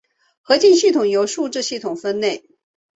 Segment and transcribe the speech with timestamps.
[0.41, 2.49] 合金系统由数字系统分类。